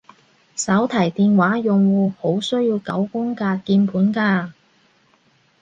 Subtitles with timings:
[0.55, 4.51] 手提電話用戶好需要九宮格鍵盤㗎